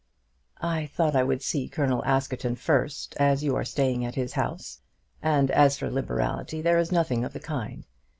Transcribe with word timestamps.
"I 0.63 0.87
thought 0.87 1.15
I 1.15 1.21
would 1.21 1.43
see 1.43 1.69
Colonel 1.69 2.03
Askerton 2.05 2.55
first, 2.55 3.15
as 3.19 3.43
you 3.43 3.55
are 3.55 3.63
staying 3.63 4.03
at 4.03 4.15
his 4.15 4.33
house. 4.33 4.81
And 5.21 5.51
as 5.51 5.77
for 5.77 5.91
liberality, 5.91 6.59
there 6.59 6.79
is 6.79 6.91
nothing 6.91 7.23
of 7.23 7.33
the 7.33 7.39
kind. 7.39 7.85